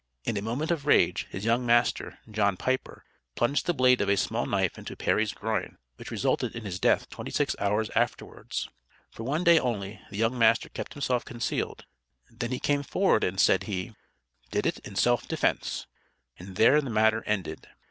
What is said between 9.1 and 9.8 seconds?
For one day